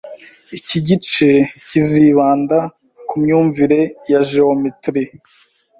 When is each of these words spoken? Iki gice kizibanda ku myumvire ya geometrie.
Iki 0.57 0.79
gice 0.87 1.27
kizibanda 1.67 2.57
ku 3.07 3.13
myumvire 3.21 3.79
ya 4.11 4.19
geometrie. 4.29 5.09